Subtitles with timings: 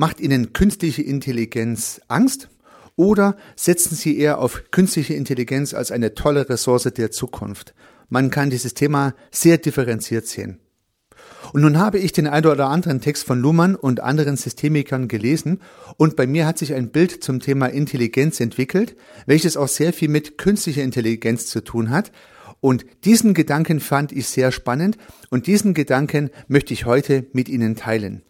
[0.00, 2.50] Macht Ihnen künstliche Intelligenz Angst?
[2.94, 7.74] Oder setzen Sie eher auf künstliche Intelligenz als eine tolle Ressource der Zukunft?
[8.08, 10.60] Man kann dieses Thema sehr differenziert sehen.
[11.52, 15.60] Und nun habe ich den einen oder anderen Text von Luhmann und anderen Systemikern gelesen
[15.96, 18.94] und bei mir hat sich ein Bild zum Thema Intelligenz entwickelt,
[19.26, 22.12] welches auch sehr viel mit künstlicher Intelligenz zu tun hat.
[22.60, 24.96] Und diesen Gedanken fand ich sehr spannend
[25.28, 28.22] und diesen Gedanken möchte ich heute mit Ihnen teilen.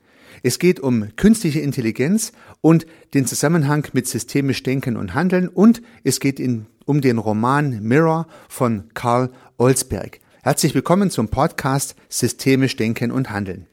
[0.43, 6.21] Es geht um künstliche Intelligenz und den Zusammenhang mit systemisch Denken und Handeln und es
[6.21, 10.21] geht in, um den Roman Mirror von Karl Olsberg.
[10.43, 13.66] Herzlich willkommen zum Podcast Systemisch Denken und Handeln.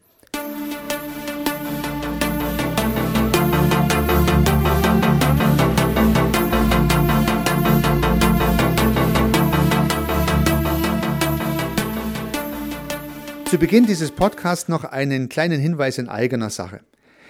[13.46, 16.80] Zu Beginn dieses Podcasts noch einen kleinen Hinweis in eigener Sache.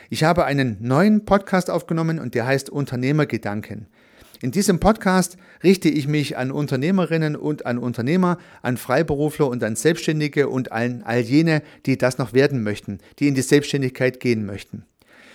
[0.10, 3.88] Ich habe einen neuen Podcast aufgenommen und der heißt Unternehmergedanken.
[4.42, 9.76] In diesem Podcast richte ich mich an Unternehmerinnen und an Unternehmer, an Freiberufler und an
[9.76, 14.46] Selbstständige und an all jene, die das noch werden möchten, die in die Selbstständigkeit gehen
[14.46, 14.86] möchten.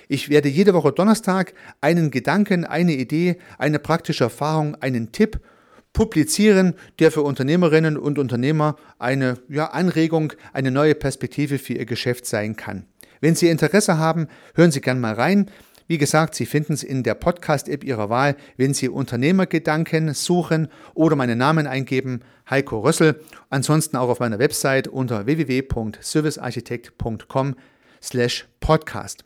[0.08, 5.40] Ich werde jede Woche Donnerstag einen Gedanken, eine Idee, eine praktische Erfahrung, einen Tipp
[5.92, 12.26] publizieren, der für Unternehmerinnen und Unternehmer eine ja, Anregung, eine neue Perspektive für ihr Geschäft
[12.26, 12.86] sein kann.
[13.20, 15.50] Wenn Sie Interesse haben, hören Sie gerne mal rein.
[15.88, 21.16] Wie gesagt, Sie finden es in der Podcast-App Ihrer Wahl, wenn Sie Unternehmergedanken suchen oder
[21.16, 23.20] meinen Namen eingeben, Heiko Rössel.
[23.48, 27.56] Ansonsten auch auf meiner Website unter www.servicearchitekt.com
[28.00, 29.24] slash podcast.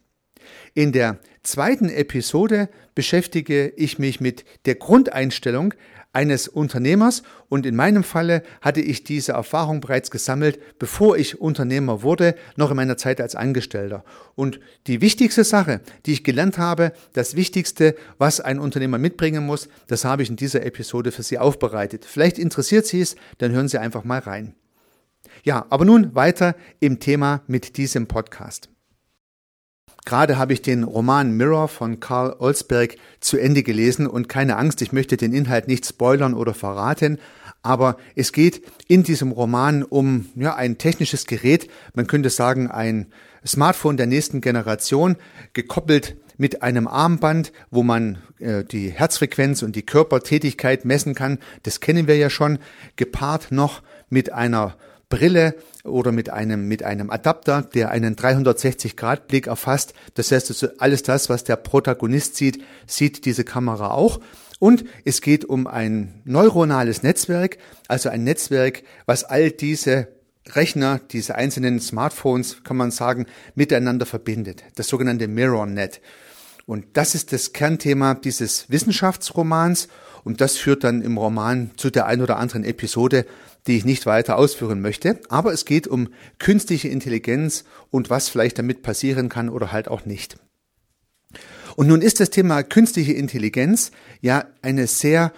[0.72, 5.74] In der zweiten Episode beschäftige ich mich mit der Grundeinstellung
[6.14, 12.02] eines Unternehmers und in meinem Falle hatte ich diese Erfahrung bereits gesammelt, bevor ich Unternehmer
[12.02, 14.04] wurde, noch in meiner Zeit als Angestellter.
[14.34, 19.68] Und die wichtigste Sache, die ich gelernt habe, das Wichtigste, was ein Unternehmer mitbringen muss,
[19.86, 22.04] das habe ich in dieser Episode für Sie aufbereitet.
[22.04, 24.54] Vielleicht interessiert Sie es, dann hören Sie einfach mal rein.
[25.42, 28.73] Ja, aber nun weiter im Thema mit diesem Podcast.
[30.04, 34.82] Gerade habe ich den Roman Mirror von Karl Olsberg zu Ende gelesen und keine Angst,
[34.82, 37.18] ich möchte den Inhalt nicht spoilern oder verraten,
[37.62, 43.06] aber es geht in diesem Roman um ja, ein technisches Gerät, man könnte sagen ein
[43.46, 45.16] Smartphone der nächsten Generation,
[45.54, 51.38] gekoppelt mit einem Armband, wo man äh, die Herzfrequenz und die Körpertätigkeit messen kann.
[51.62, 52.58] Das kennen wir ja schon,
[52.96, 54.76] gepaart noch mit einer
[55.14, 55.54] Brille
[55.84, 59.94] oder mit einem, mit einem Adapter, der einen 360-Grad-Blick erfasst.
[60.14, 64.18] Das heißt, alles das, was der Protagonist sieht, sieht diese Kamera auch.
[64.58, 70.08] Und es geht um ein neuronales Netzwerk, also ein Netzwerk, was all diese
[70.48, 74.64] Rechner, diese einzelnen Smartphones, kann man sagen, miteinander verbindet.
[74.74, 76.00] Das sogenannte Mirror-Net.
[76.66, 79.88] Und das ist das Kernthema dieses Wissenschaftsromans.
[80.24, 83.26] Und das führt dann im Roman zu der ein oder anderen Episode,
[83.66, 85.20] die ich nicht weiter ausführen möchte.
[85.28, 86.08] Aber es geht um
[86.38, 90.36] künstliche Intelligenz und was vielleicht damit passieren kann oder halt auch nicht.
[91.76, 95.32] Und nun ist das Thema künstliche Intelligenz ja eine sehr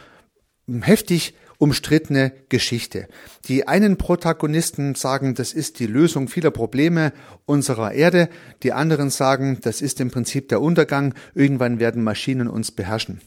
[0.68, 3.08] heftig umstrittene Geschichte.
[3.48, 7.12] Die einen Protagonisten sagen, das ist die Lösung vieler Probleme
[7.44, 8.28] unserer Erde,
[8.62, 13.20] die anderen sagen, das ist im Prinzip der Untergang, irgendwann werden Maschinen uns beherrschen.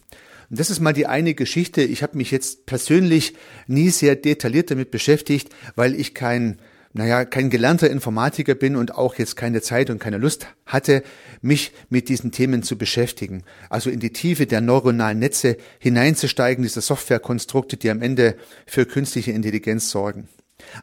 [0.49, 1.81] Und das ist mal die eine Geschichte.
[1.81, 3.35] Ich habe mich jetzt persönlich
[3.67, 6.59] nie sehr detailliert damit beschäftigt, weil ich kein
[6.93, 11.03] naja, kein gelernter Informatiker bin und auch jetzt keine Zeit und keine Lust hatte,
[11.41, 13.43] mich mit diesen Themen zu beschäftigen.
[13.69, 18.35] Also in die Tiefe der neuronalen Netze hineinzusteigen, diese Softwarekonstrukte, die am Ende
[18.65, 20.27] für künstliche Intelligenz sorgen.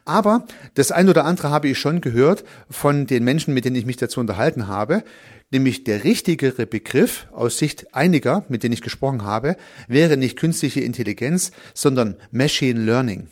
[0.05, 3.85] Aber das ein oder andere habe ich schon gehört von den Menschen, mit denen ich
[3.85, 5.03] mich dazu unterhalten habe,
[5.51, 9.55] nämlich der richtigere Begriff aus Sicht einiger, mit denen ich gesprochen habe,
[9.87, 13.27] wäre nicht künstliche Intelligenz, sondern Machine Learning.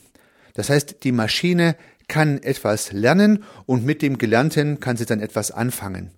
[0.53, 1.75] Das heißt, die Maschine
[2.07, 6.11] kann etwas lernen und mit dem Gelernten kann sie dann etwas anfangen.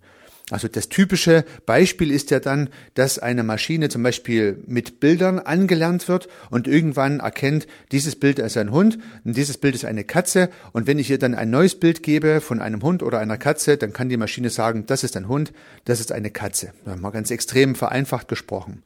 [0.50, 6.08] Also das typische Beispiel ist ja dann, dass eine Maschine zum Beispiel mit Bildern angelernt
[6.08, 10.48] wird und irgendwann erkennt, dieses Bild ist ein Hund und dieses Bild ist eine Katze.
[10.72, 13.76] Und wenn ich ihr dann ein neues Bild gebe von einem Hund oder einer Katze,
[13.76, 15.52] dann kann die Maschine sagen, das ist ein Hund,
[15.84, 16.72] das ist eine Katze.
[16.84, 18.82] Mal ganz extrem vereinfacht gesprochen.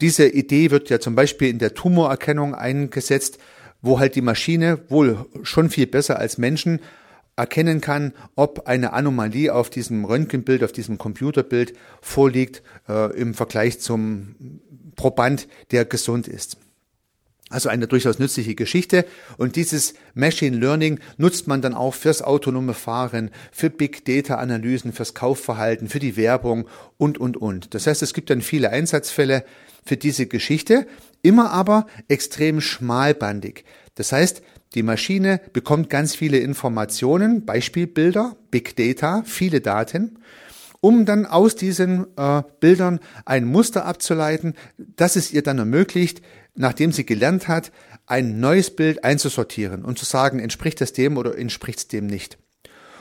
[0.00, 3.38] Diese Idee wird ja zum Beispiel in der Tumorerkennung eingesetzt,
[3.82, 6.80] wo halt die Maschine wohl schon viel besser als Menschen
[7.36, 13.78] erkennen kann, ob eine Anomalie auf diesem Röntgenbild, auf diesem Computerbild vorliegt äh, im Vergleich
[13.78, 14.60] zum
[14.96, 16.58] Proband, der gesund ist.
[17.50, 19.06] Also eine durchaus nützliche Geschichte.
[19.38, 24.92] Und dieses Machine Learning nutzt man dann auch fürs autonome Fahren, für Big Data Analysen,
[24.92, 27.72] fürs Kaufverhalten, für die Werbung und, und, und.
[27.74, 29.44] Das heißt, es gibt dann viele Einsatzfälle
[29.88, 30.86] für diese Geschichte,
[31.22, 33.64] immer aber extrem schmalbandig.
[33.96, 34.42] Das heißt,
[34.74, 40.18] die Maschine bekommt ganz viele Informationen, Beispielbilder, Big Data, viele Daten
[40.80, 46.22] um dann aus diesen äh, Bildern ein Muster abzuleiten, das es ihr dann ermöglicht,
[46.54, 47.72] nachdem sie gelernt hat,
[48.06, 52.38] ein neues Bild einzusortieren und zu sagen, entspricht das dem oder entspricht es dem nicht.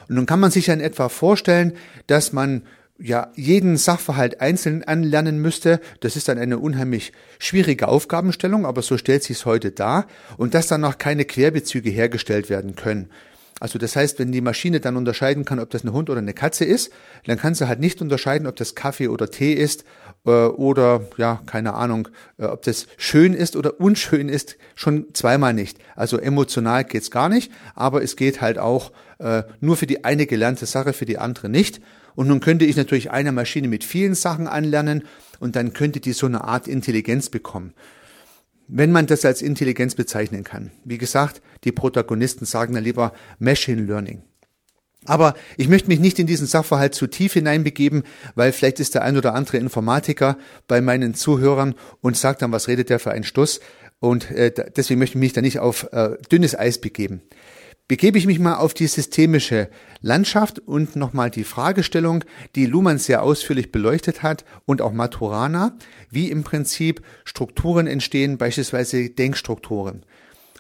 [0.10, 1.74] Und nun kann man sich ja in etwa vorstellen,
[2.07, 2.63] dass man
[3.00, 5.80] ja jeden Sachverhalt einzeln anlernen müsste.
[6.00, 10.08] Das ist dann eine unheimlich schwierige Aufgabenstellung, aber so stellt sich es heute dar
[10.38, 13.10] und dass dann noch keine Querbezüge hergestellt werden können.
[13.60, 16.34] Also das heißt, wenn die Maschine dann unterscheiden kann, ob das ein Hund oder eine
[16.34, 16.92] Katze ist,
[17.26, 19.84] dann kann sie halt nicht unterscheiden, ob das Kaffee oder Tee ist
[20.26, 22.08] äh, oder ja, keine Ahnung,
[22.38, 25.80] äh, ob das schön ist oder unschön ist, schon zweimal nicht.
[25.96, 30.28] Also emotional geht's gar nicht, aber es geht halt auch äh, nur für die eine
[30.28, 31.82] gelernte Sache, für die andere nicht.
[32.18, 35.04] Und nun könnte ich natürlich eine Maschine mit vielen Sachen anlernen
[35.40, 37.74] und dann könnte die so eine Art Intelligenz bekommen
[38.68, 40.72] wenn man das als Intelligenz bezeichnen kann.
[40.84, 44.24] Wie gesagt, die Protagonisten sagen dann lieber Machine Learning.
[45.06, 48.04] Aber ich möchte mich nicht in diesen Sachverhalt zu tief hineinbegeben,
[48.36, 50.38] weil vielleicht ist der ein oder andere Informatiker
[50.68, 53.62] bei meinen Zuhörern und sagt dann, was redet der für einen Stuss?
[54.00, 57.22] Und äh, deswegen möchte ich mich da nicht auf äh, dünnes Eis begeben
[57.88, 59.69] begebe ich mich mal auf die systemische
[60.01, 62.24] Landschaft und nochmal die Fragestellung,
[62.56, 65.78] die Luhmann sehr ausführlich beleuchtet hat und auch Maturana,
[66.10, 70.04] wie im Prinzip Strukturen entstehen, beispielsweise Denkstrukturen.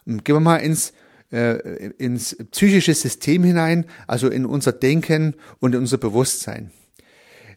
[0.05, 0.93] Und gehen wir mal ins
[1.31, 6.71] äh, ins psychische System hinein, also in unser Denken und in unser Bewusstsein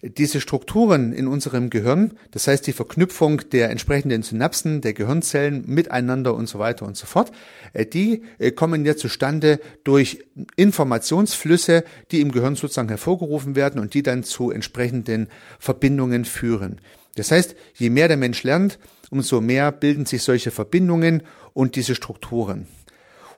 [0.03, 6.35] diese Strukturen in unserem Gehirn, das heißt die Verknüpfung der entsprechenden Synapsen, der Gehirnzellen miteinander
[6.35, 7.33] und so weiter und so fort,
[7.73, 10.25] äh, die äh, kommen ja zustande durch
[10.57, 16.81] Informationsflüsse, die im Gehirn sozusagen hervorgerufen werden und die dann zu entsprechenden Verbindungen führen.
[17.17, 18.79] Das heißt, je mehr der Mensch lernt,
[19.11, 22.67] umso mehr bilden sich solche Verbindungen und diese Strukturen.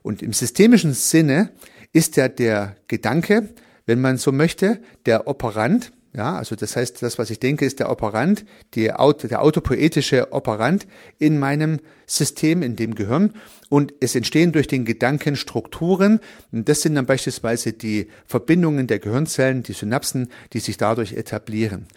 [0.01, 1.49] Und im systemischen Sinne
[1.91, 3.49] ist ja der Gedanke,
[3.85, 7.79] wenn man so möchte, der Operant, ja, also das heißt, das, was ich denke, ist
[7.79, 8.45] der Operant,
[8.75, 10.85] die der autopoetische Operant
[11.17, 13.33] in meinem System, in dem Gehirn.
[13.69, 16.19] Und es entstehen durch den Gedanken Strukturen.
[16.51, 21.87] Und das sind dann beispielsweise die Verbindungen der Gehirnzellen, die Synapsen, die sich dadurch etablieren.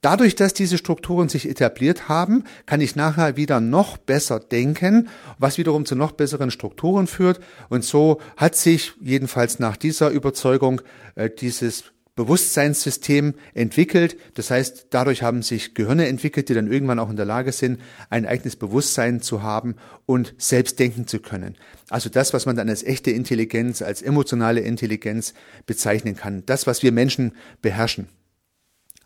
[0.00, 5.58] Dadurch, dass diese Strukturen sich etabliert haben, kann ich nachher wieder noch besser denken, was
[5.58, 7.40] wiederum zu noch besseren Strukturen führt.
[7.68, 10.80] Und so hat sich jedenfalls nach dieser Überzeugung
[11.16, 14.18] äh, dieses Bewusstseinssystem entwickelt.
[14.34, 17.80] Das heißt, dadurch haben sich Gehirne entwickelt, die dann irgendwann auch in der Lage sind,
[18.10, 21.56] ein eigenes Bewusstsein zu haben und selbst denken zu können.
[21.88, 25.32] Also das, was man dann als echte Intelligenz, als emotionale Intelligenz
[25.64, 26.42] bezeichnen kann.
[26.44, 27.32] Das, was wir Menschen
[27.62, 28.06] beherrschen.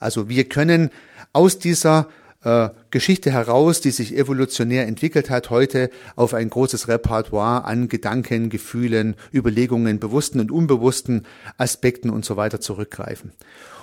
[0.00, 0.90] Also wir können
[1.32, 2.08] aus dieser
[2.44, 8.50] äh, Geschichte heraus, die sich evolutionär entwickelt hat, heute auf ein großes Repertoire an Gedanken,
[8.50, 11.26] Gefühlen, Überlegungen, bewussten und unbewussten
[11.56, 13.32] Aspekten und so weiter zurückgreifen.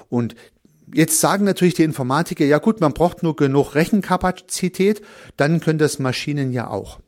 [0.10, 0.36] Und
[0.94, 5.02] Jetzt sagen natürlich die Informatiker, ja gut, man braucht nur genug Rechenkapazität,
[5.38, 7.00] dann können das Maschinen ja auch.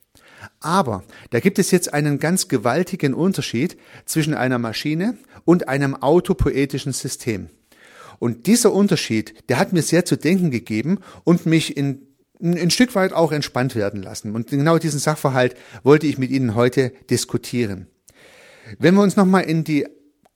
[0.62, 6.94] Aber da gibt es jetzt einen ganz gewaltigen Unterschied zwischen einer Maschine und einem autopoetischen
[6.94, 7.50] System.
[8.20, 12.08] Und dieser Unterschied, der hat mir sehr zu denken gegeben und mich in
[12.42, 14.36] ein Stück weit auch entspannt werden lassen.
[14.36, 17.88] Und genau diesen Sachverhalt wollte ich mit Ihnen heute diskutieren.
[18.80, 19.86] Wenn wir uns nochmal in die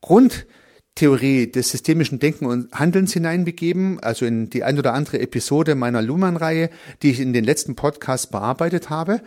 [0.01, 6.01] Grundtheorie des systemischen Denken und Handelns hineinbegeben, also in die ein oder andere Episode meiner
[6.01, 6.69] Luhmann-Reihe,
[7.01, 9.21] die ich in den letzten Podcasts bearbeitet habe,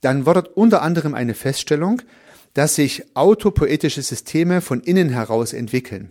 [0.00, 2.02] dann war unter anderem eine Feststellung,
[2.54, 6.10] dass sich autopoetische Systeme von innen heraus entwickeln.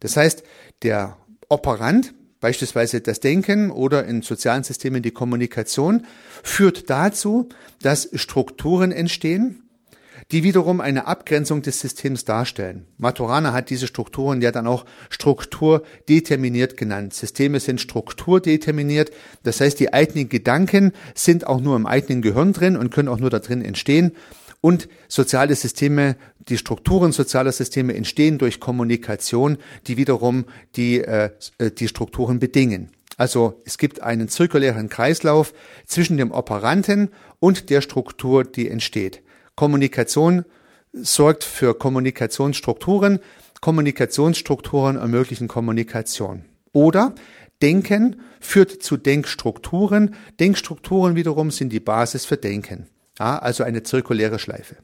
[0.00, 0.42] Das heißt,
[0.82, 1.16] der
[1.48, 6.06] Operant, beispielsweise das Denken oder in sozialen Systemen die Kommunikation,
[6.42, 7.48] führt dazu,
[7.82, 9.62] dass Strukturen entstehen,
[10.30, 12.86] die wiederum eine Abgrenzung des Systems darstellen.
[12.98, 17.14] Maturana hat diese Strukturen ja dann auch strukturdeterminiert genannt.
[17.14, 19.10] Systeme sind strukturdeterminiert,
[19.42, 23.20] das heißt, die eigenen Gedanken sind auch nur im eigenen Gehirn drin und können auch
[23.20, 24.12] nur da drin entstehen
[24.60, 26.16] und soziale Systeme,
[26.48, 30.46] die Strukturen sozialer Systeme entstehen durch Kommunikation, die wiederum
[30.76, 32.90] die, äh, äh, die Strukturen bedingen.
[33.16, 35.52] Also es gibt einen zirkulären Kreislauf
[35.86, 37.10] zwischen dem Operanten
[37.40, 39.22] und der Struktur, die entsteht.
[39.56, 40.44] Kommunikation
[40.92, 43.18] sorgt für Kommunikationsstrukturen,
[43.60, 46.44] Kommunikationsstrukturen ermöglichen Kommunikation.
[46.72, 47.14] Oder
[47.60, 52.86] Denken führt zu Denkstrukturen, Denkstrukturen wiederum sind die Basis für Denken.
[53.18, 54.76] Ja, also eine zirkuläre Schleife.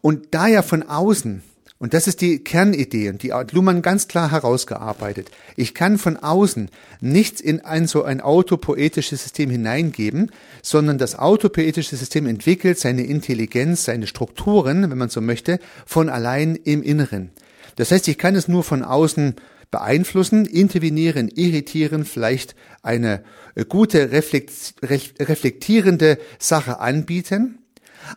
[0.00, 1.42] Und da ja von außen
[1.82, 5.32] und das ist die Kernidee und die hat Luhmann ganz klar herausgearbeitet.
[5.56, 6.70] Ich kann von außen
[7.00, 10.30] nichts in ein so ein autopoetisches System hineingeben,
[10.62, 16.54] sondern das autopoetische System entwickelt seine Intelligenz, seine Strukturen, wenn man so möchte, von allein
[16.54, 17.30] im Inneren.
[17.74, 19.34] Das heißt, ich kann es nur von außen
[19.72, 23.24] beeinflussen, intervenieren, irritieren, vielleicht eine
[23.68, 27.58] gute reflektierende Sache anbieten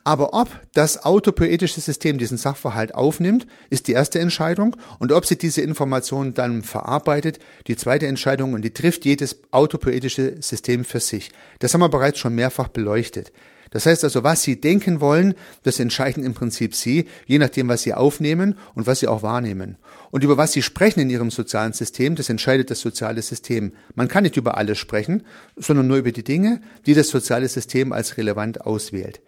[0.04, 4.76] aber ob das autopoetische System diesen Sachverhalt aufnimmt, ist die erste Entscheidung.
[5.00, 8.54] Und ob sie diese Informationen dann verarbeitet, die zweite Entscheidung.
[8.54, 11.32] Und die trifft jedes autopoetische System für sich.
[11.60, 13.32] Das haben wir bereits schon mehrfach beleuchtet.
[13.76, 17.82] Das heißt also, was Sie denken wollen, das entscheiden im Prinzip Sie, je nachdem, was
[17.82, 19.76] Sie aufnehmen und was Sie auch wahrnehmen.
[20.12, 23.74] Und über was Sie sprechen in Ihrem sozialen System, das entscheidet das soziale System.
[23.94, 25.24] Man kann nicht über alles sprechen,
[25.58, 29.20] sondern nur über die Dinge, die das soziale System als relevant auswählt.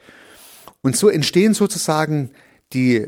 [0.82, 2.32] Und so entstehen sozusagen
[2.72, 3.06] die,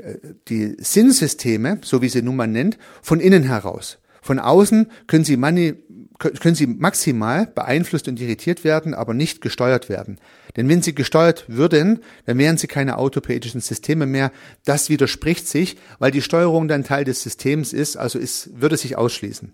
[0.50, 4.00] die Sinnsysteme, so wie sie nun mal nennt, von innen heraus.
[4.22, 5.76] Von außen können sie, mani,
[6.20, 10.20] können sie maximal beeinflusst und irritiert werden, aber nicht gesteuert werden.
[10.58, 14.32] Denn wenn sie gesteuert würden, dann wären sie keine autopoetischen Systeme mehr.
[14.66, 18.98] Das widerspricht sich, weil die Steuerung dann Teil des Systems ist, also es würde sich
[18.98, 19.54] ausschließen.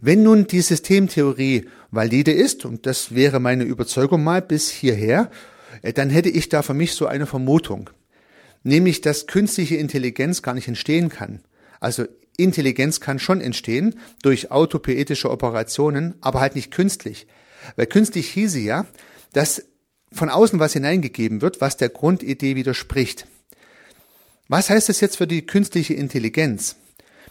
[0.00, 5.30] Wenn nun die Systemtheorie valide ist, und das wäre meine Überzeugung mal bis hierher,
[5.82, 7.90] äh, dann hätte ich da für mich so eine Vermutung.
[8.62, 11.40] Nämlich, dass künstliche Intelligenz gar nicht entstehen kann.
[11.80, 12.04] Also
[12.36, 17.26] Intelligenz kann schon entstehen durch autopoetische Operationen, aber halt nicht künstlich.
[17.76, 18.86] Weil künstlich hieße ja,
[19.32, 19.64] dass
[20.12, 23.26] von außen was hineingegeben wird, was der Grundidee widerspricht.
[24.48, 26.76] Was heißt das jetzt für die künstliche Intelligenz?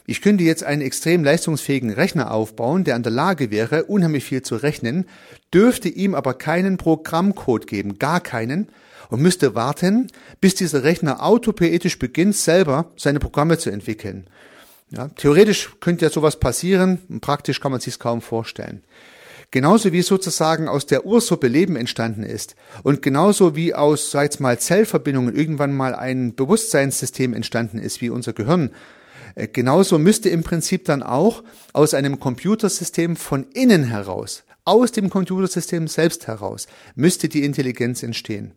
[0.06, 4.42] Ich könnte jetzt einen extrem leistungsfähigen Rechner aufbauen, der an der Lage wäre, unheimlich viel
[4.42, 5.06] zu rechnen,
[5.54, 8.68] dürfte ihm aber keinen Programmcode geben, gar keinen,
[9.10, 10.08] und müsste warten,
[10.42, 14.26] bis dieser Rechner autopoetisch beginnt, selber seine Programme zu entwickeln.
[14.96, 18.84] Ja, theoretisch könnte ja sowas passieren, praktisch kann man sich kaum vorstellen.
[19.50, 24.60] Genauso wie sozusagen aus der Ursuppe Leben entstanden ist und genauso wie aus, sag mal,
[24.60, 28.70] Zellverbindungen irgendwann mal ein Bewusstseinssystem entstanden ist, wie unser Gehirn,
[29.34, 35.10] äh, genauso müsste im Prinzip dann auch aus einem Computersystem von innen heraus, aus dem
[35.10, 38.54] Computersystem selbst heraus, müsste die Intelligenz entstehen.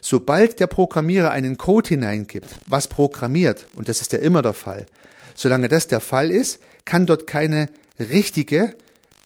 [0.00, 4.86] Sobald der Programmierer einen Code hineingibt, was programmiert, und das ist ja immer der Fall,
[5.34, 8.74] solange das der Fall ist, kann dort keine richtige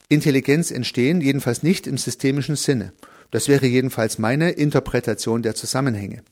[0.09, 2.93] Intelligenz entstehen, jedenfalls nicht im systemischen Sinne.
[3.31, 6.23] Das wäre jedenfalls meine Interpretation der Zusammenhänge.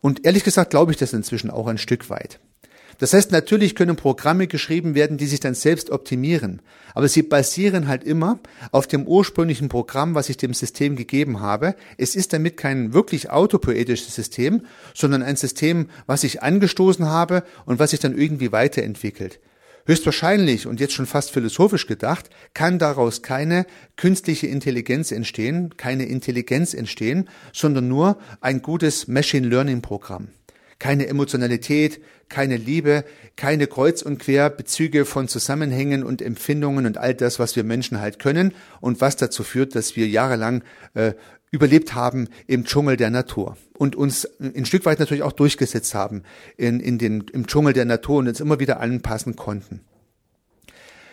[0.00, 2.38] Und ehrlich gesagt glaube ich das inzwischen auch ein Stück weit.
[2.98, 6.60] Das heißt, natürlich können Programme geschrieben werden, die sich dann selbst optimieren.
[6.94, 8.40] Aber sie basieren halt immer
[8.72, 11.76] auf dem ursprünglichen Programm, was ich dem System gegeben habe.
[11.96, 14.62] Es ist damit kein wirklich autopoetisches System,
[14.94, 19.38] sondern ein System, was ich angestoßen habe und was sich dann irgendwie weiterentwickelt.
[19.86, 23.64] Höchstwahrscheinlich und jetzt schon fast philosophisch gedacht, kann daraus keine
[23.96, 30.28] künstliche Intelligenz entstehen, keine Intelligenz entstehen, sondern nur ein gutes Machine Learning Programm
[30.78, 33.04] keine Emotionalität, keine Liebe,
[33.36, 38.18] keine Kreuz- und Querbezüge von Zusammenhängen und Empfindungen und all das, was wir Menschen halt
[38.18, 40.62] können und was dazu führt, dass wir jahrelang
[40.94, 41.14] äh,
[41.50, 46.22] überlebt haben im Dschungel der Natur und uns ein Stück weit natürlich auch durchgesetzt haben
[46.56, 49.80] in, in den, im Dschungel der Natur und uns immer wieder anpassen konnten.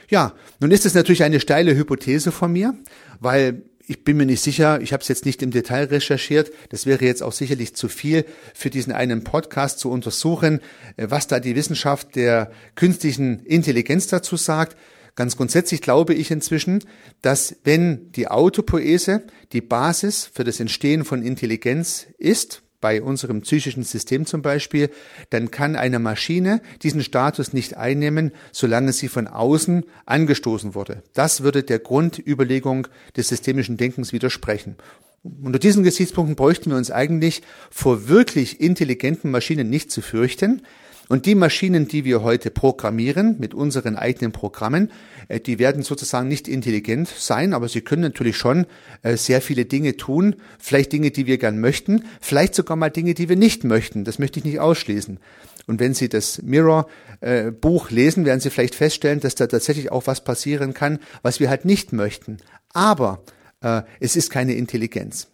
[0.09, 2.75] Ja, nun ist es natürlich eine steile Hypothese von mir,
[3.19, 6.85] weil ich bin mir nicht sicher, ich habe es jetzt nicht im Detail recherchiert, das
[6.85, 10.59] wäre jetzt auch sicherlich zu viel für diesen einen Podcast zu untersuchen,
[10.97, 14.75] äh, was da die Wissenschaft der künstlichen Intelligenz dazu sagt.
[15.15, 16.83] Ganz grundsätzlich glaube ich inzwischen,
[17.21, 19.23] dass wenn die Autopoese
[19.53, 24.91] die Basis für das Entstehen von Intelligenz ist, bei unserem psychischen System zum Beispiel,
[25.31, 31.01] dann kann eine Maschine diesen Status nicht einnehmen, solange sie von außen angestoßen wurde.
[31.15, 32.87] Das würde der Grundüberlegung
[33.17, 34.75] des systemischen Denkens widersprechen.
[35.23, 40.61] Unter diesen Gesichtspunkten bräuchten wir uns eigentlich vor wirklich intelligenten Maschinen nicht zu fürchten,
[41.07, 44.91] und die Maschinen, die wir heute programmieren mit unseren eigenen Programmen,
[45.27, 48.65] äh, die werden sozusagen nicht intelligent sein, aber sie können natürlich schon
[49.03, 53.13] äh, sehr viele Dinge tun, vielleicht Dinge, die wir gern möchten, vielleicht sogar mal Dinge,
[53.13, 54.03] die wir nicht möchten.
[54.03, 55.19] Das möchte ich nicht ausschließen.
[55.67, 60.05] Und wenn Sie das Mirror-Buch äh, lesen, werden Sie vielleicht feststellen, dass da tatsächlich auch
[60.05, 62.37] was passieren kann, was wir halt nicht möchten.
[62.73, 63.23] Aber
[63.61, 65.27] äh, es ist keine Intelligenz.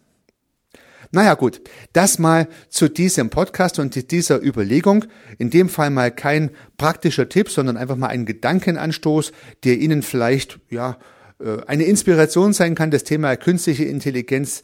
[1.14, 1.60] Naja gut,
[1.92, 5.04] das mal zu diesem Podcast und dieser Überlegung.
[5.36, 9.32] In dem Fall mal kein praktischer Tipp, sondern einfach mal ein Gedankenanstoß,
[9.64, 10.96] der Ihnen vielleicht ja
[11.38, 14.62] äh, eine Inspiration sein kann, das Thema künstliche Intelligenz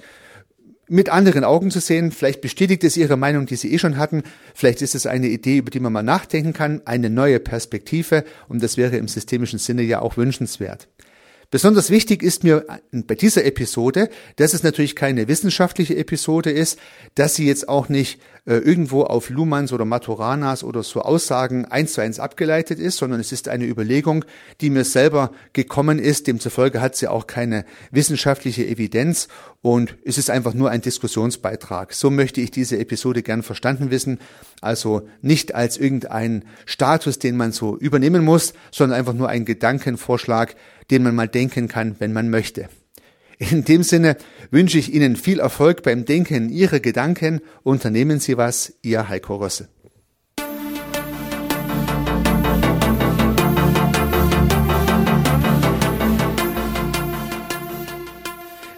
[0.89, 2.13] mit anderen Augen zu sehen.
[2.13, 4.23] Vielleicht bestätigt es Ihre Meinung, die Sie eh schon hatten.
[4.55, 8.25] Vielleicht ist es eine Idee, über die man mal nachdenken kann, eine neue Perspektive.
[8.49, 10.89] Und das wäre im systemischen Sinne ja auch wünschenswert.
[11.51, 16.79] Besonders wichtig ist mir bei dieser Episode, dass es natürlich keine wissenschaftliche Episode ist,
[17.15, 21.93] dass sie jetzt auch nicht äh, irgendwo auf Luhmanns oder Maturanas oder so Aussagen eins
[21.93, 24.25] zu eins abgeleitet ist, sondern es ist eine Überlegung,
[24.61, 26.27] die mir selber gekommen ist.
[26.27, 29.29] Demzufolge hat sie auch keine wissenschaftliche Evidenz
[29.61, 31.93] und es ist einfach nur ein Diskussionsbeitrag.
[31.93, 34.19] So möchte ich diese Episode gern verstanden wissen.
[34.61, 40.55] Also nicht als irgendein Status, den man so übernehmen muss, sondern einfach nur ein Gedankenvorschlag,
[40.91, 42.69] den man mal denken kann, wenn man möchte.
[43.39, 44.17] In dem Sinne
[44.51, 47.41] wünsche ich Ihnen viel Erfolg beim Denken Ihrer Gedanken.
[47.63, 49.69] Unternehmen Sie was, Ihr Heiko Rosse.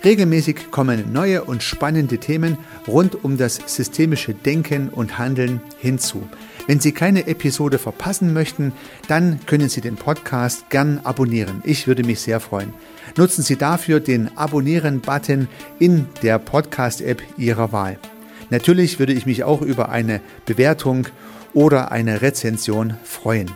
[0.04, 6.26] Regelmäßig kommen neue und spannende Themen rund um das systemische Denken und Handeln hinzu.
[6.66, 8.72] Wenn Sie keine Episode verpassen möchten,
[9.08, 11.62] dann können Sie den Podcast gern abonnieren.
[11.64, 12.72] Ich würde mich sehr freuen.
[13.16, 15.48] Nutzen Sie dafür den Abonnieren-Button
[15.78, 17.98] in der Podcast-App Ihrer Wahl.
[18.50, 21.08] Natürlich würde ich mich auch über eine Bewertung
[21.52, 23.50] oder eine Rezension freuen.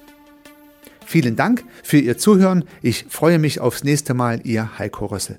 [1.07, 2.65] Vielen Dank für Ihr Zuhören.
[2.83, 4.41] Ich freue mich aufs nächste Mal.
[4.45, 5.39] Ihr Heiko Rössel.